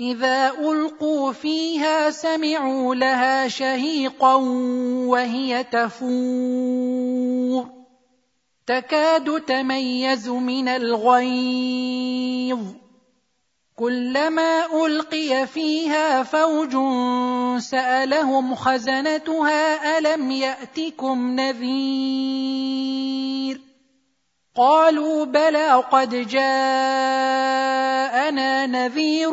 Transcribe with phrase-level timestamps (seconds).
[0.00, 4.34] إذا ألقوا فيها سمعوا لها شهيقا
[5.08, 6.86] وهي تفور.
[8.66, 12.58] تكاد تميز من الغيظ.
[13.76, 16.76] كلما ألقي فيها فوج
[17.60, 23.16] سألهم خزنتها ألم يأتكم نذير؟
[24.56, 26.46] قالوا بلى قد جاءنا
[28.66, 29.32] نذير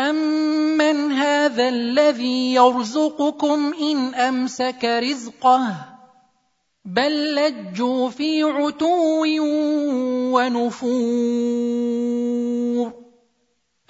[0.00, 5.74] امن هذا الذي يرزقكم ان امسك رزقه
[6.84, 9.24] بل لجوا في عتو
[10.34, 11.90] ونفور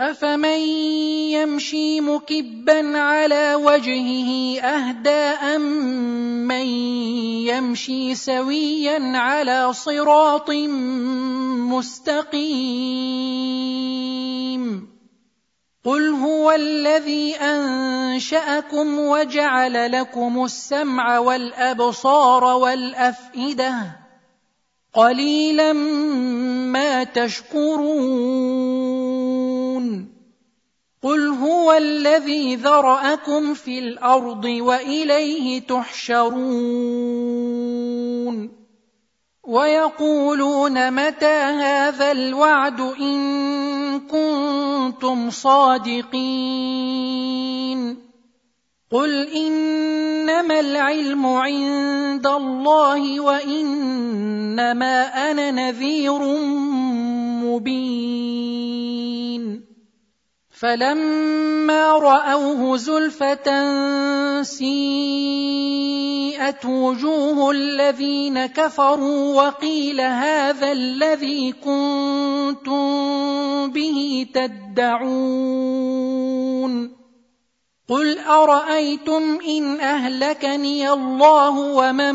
[0.01, 0.59] افمن
[1.37, 5.59] يمشي مكبا على وجهه اهدى
[6.49, 6.67] من
[7.47, 10.51] يمشي سويا على صراط
[11.71, 12.81] مستقيم
[15.85, 23.97] قل هو الذي انشاكم وجعل لكم السمع والابصار والافئده
[24.95, 28.51] قليلا ما تشكرون
[31.03, 37.01] قل هو الذي ذراكم في الأرض واليه تحشرون
[39.45, 46.91] ويقولون متى هذا الوعد إن كنتم صادقين
[48.93, 53.71] قل إنما العلم عند الله وإنما
[55.31, 56.19] أنا نذير
[57.45, 58.90] مبين
[60.61, 63.49] فلما رأوه زلفة
[64.43, 65.87] سيئت
[66.67, 72.91] وجوه الذين كفروا وقيل هذا الذي كنتم
[73.73, 75.31] به تدعون
[77.89, 82.15] قل أرأيتم إن أهلكني الله ومن